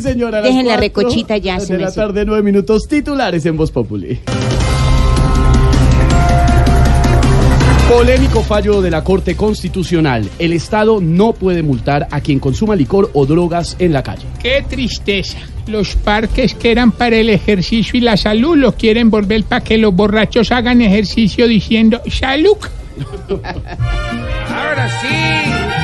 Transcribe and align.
Sí, 0.00 0.08
señora. 0.08 0.40
Dejen 0.40 0.66
la 0.66 0.78
recochita 0.78 1.36
ya, 1.36 1.60
se 1.60 1.74
De 1.74 1.78
la 1.78 1.92
tarde, 1.92 2.24
nueve 2.24 2.42
minutos 2.42 2.88
titulares 2.88 3.44
en 3.44 3.56
Voz 3.56 3.70
Populi. 3.70 4.18
Polémico 7.90 8.42
fallo 8.42 8.80
de 8.80 8.90
la 8.90 9.04
Corte 9.04 9.36
Constitucional. 9.36 10.26
El 10.38 10.52
Estado 10.52 11.00
no 11.02 11.32
puede 11.32 11.62
multar 11.62 12.06
a 12.10 12.20
quien 12.20 12.38
consuma 12.38 12.76
licor 12.76 13.10
o 13.14 13.26
drogas 13.26 13.76
en 13.78 13.92
la 13.92 14.02
calle. 14.02 14.26
Qué 14.40 14.64
tristeza. 14.66 15.38
Los 15.66 15.96
parques 15.96 16.54
que 16.54 16.70
eran 16.70 16.92
para 16.92 17.16
el 17.16 17.28
ejercicio 17.28 17.98
y 17.98 18.00
la 18.00 18.16
salud 18.16 18.56
los 18.56 18.76
quieren 18.76 19.10
volver 19.10 19.44
para 19.44 19.62
que 19.62 19.76
los 19.76 19.94
borrachos 19.94 20.50
hagan 20.52 20.80
ejercicio 20.80 21.46
diciendo 21.46 22.00
salud. 22.08 22.56
Ahora 24.48 24.88
sí, 25.00 25.08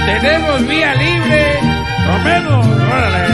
tenemos 0.06 0.68
vía 0.68 0.94
libre. 0.94 1.58
Comemos, 2.06 2.66
órale. 2.66 3.25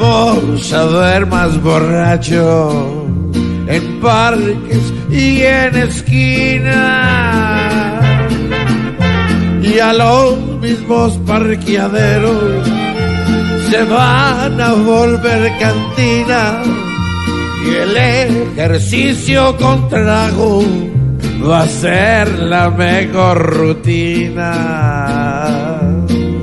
Vamos 0.00 0.72
a 0.72 0.84
ver 0.86 1.26
más 1.26 1.62
borracho 1.62 3.06
en 3.68 4.00
parques 4.00 4.92
y 5.10 5.42
en 5.42 5.76
esquinas. 5.76 6.72
Y 9.62 9.78
a 9.78 9.92
los 9.92 10.38
mismos 10.60 11.18
parqueaderos 11.26 12.66
se 13.70 13.84
van 13.84 14.60
a 14.60 14.72
volver 14.72 15.52
cantina. 15.58 16.62
Y 17.66 17.74
el 17.74 17.96
ejercicio 17.96 19.54
con 19.58 19.88
trago 19.90 20.64
va 21.48 21.62
a 21.62 21.68
ser 21.68 22.38
la 22.38 22.70
mejor 22.70 23.38
rutina. 23.58 24.52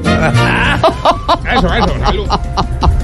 Eso, 1.49 1.73
eso, 1.73 1.99
salud. 1.99 2.27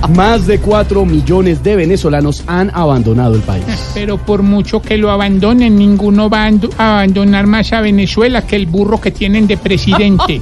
Más 0.09 0.45
de 0.45 0.59
4 0.59 1.05
millones 1.05 1.63
de 1.63 1.75
venezolanos 1.75 2.43
han 2.47 2.71
abandonado 2.73 3.35
el 3.35 3.41
país. 3.41 3.65
Pero 3.93 4.17
por 4.17 4.43
mucho 4.43 4.81
que 4.81 4.97
lo 4.97 5.11
abandonen, 5.11 5.77
ninguno 5.77 6.29
va 6.29 6.43
a 6.77 6.97
abandonar 6.97 7.47
más 7.47 7.73
a 7.73 7.81
Venezuela 7.81 8.45
que 8.45 8.55
el 8.55 8.67
burro 8.67 9.01
que 9.01 9.11
tienen 9.11 9.47
de 9.47 9.57
presidente. 9.57 10.41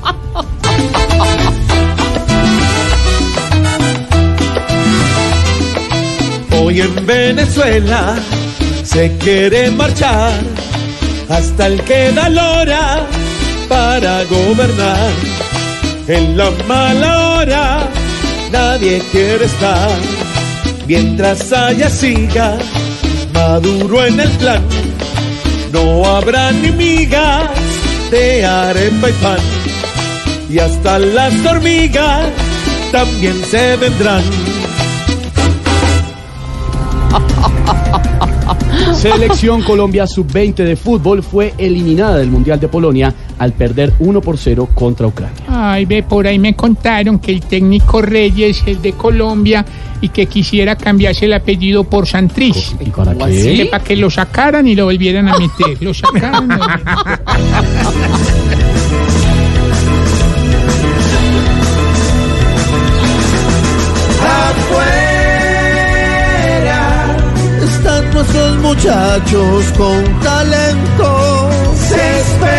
Hoy 6.61 6.81
en 6.81 7.05
Venezuela 7.05 8.15
se 8.83 9.17
quiere 9.17 9.71
marchar 9.71 10.33
hasta 11.29 11.67
el 11.67 11.81
que 11.81 12.11
da 12.11 12.29
lora 12.29 13.07
para 13.69 14.23
gobernar. 14.25 15.11
En 16.07 16.37
la 16.37 16.51
mala 16.67 17.37
hora 17.37 17.92
nadie 18.53 19.01
quiere 19.11 19.45
estar. 19.45 19.89
Mientras 20.87 21.51
haya 21.51 21.89
siga 21.89 22.57
Maduro 23.33 24.05
en 24.05 24.19
el 24.19 24.29
plan, 24.41 24.61
no 25.71 26.05
habrá 26.05 26.51
ni 26.51 26.71
migas 26.71 27.49
de 28.11 28.45
arepa 28.45 29.09
y 29.09 29.13
pan. 29.13 29.39
Y 30.49 30.59
hasta 30.59 30.99
las 30.99 31.33
hormigas 31.45 32.27
también 32.91 33.43
se 33.49 33.75
vendrán. 33.77 34.52
Selección 39.03 39.61
Colombia 39.65 40.07
Sub-20 40.07 40.55
de 40.63 40.77
fútbol 40.77 41.21
fue 41.23 41.53
eliminada 41.57 42.19
del 42.19 42.29
Mundial 42.29 42.57
de 42.57 42.69
Polonia 42.69 43.13
al 43.37 43.51
perder 43.51 43.91
1 43.99 44.21
por 44.21 44.37
0 44.37 44.69
contra 44.73 45.07
Ucrania. 45.07 45.43
Ay, 45.49 45.83
ve, 45.83 46.03
por 46.03 46.25
ahí 46.25 46.39
me 46.39 46.55
contaron 46.55 47.19
que 47.19 47.33
el 47.33 47.41
técnico 47.41 48.01
Reyes 48.01 48.63
es 48.65 48.81
de 48.81 48.93
Colombia 48.93 49.65
y 49.99 50.07
que 50.07 50.27
quisiera 50.27 50.77
cambiarse 50.77 51.25
el 51.25 51.33
apellido 51.33 51.83
por 51.83 52.07
Santrich. 52.07 52.75
¿Y 52.79 52.91
para 52.91 53.13
Que 53.13 53.57
qué? 53.57 53.67
para 53.69 53.83
que 53.83 53.97
lo 53.97 54.09
sacaran 54.09 54.65
y 54.67 54.75
lo 54.75 54.85
volvieran 54.85 55.27
a 55.27 55.37
meter. 55.37 55.81
Lo 55.81 55.93
sacaran. 55.93 56.47
muchachos 68.83 69.63
con 69.77 70.03
talento. 70.19 71.49
Se 71.89 72.19
espera 72.19 72.51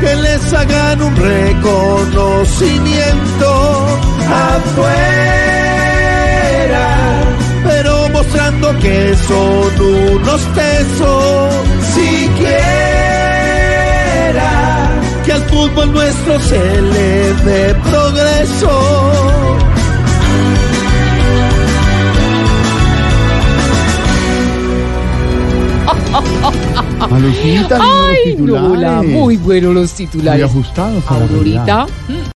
que 0.00 0.16
les 0.16 0.52
hagan 0.52 1.00
un 1.02 1.14
reconocimiento 1.14 3.86
afuera, 4.28 4.88
pero 7.64 8.08
mostrando 8.08 8.76
que 8.80 9.14
son 9.28 9.80
unos 9.80 10.40
tesos. 10.54 11.54
Siquiera 11.94 12.62
que 15.24 15.32
al 15.32 15.42
fútbol 15.42 15.92
nuestro 15.92 16.40
se 16.40 16.58
le 16.58 17.32
dé 17.44 17.72
progreso. 17.74 18.81
Maluquita, 27.06 27.78
Ay, 27.80 28.36
no, 28.38 28.74
la, 28.76 29.02
muy 29.02 29.36
buenos 29.36 29.74
los 29.74 29.92
titulares. 29.92 30.52
Muy 30.52 30.60
ajustados 30.62 31.04
Ahorita. 31.10 31.86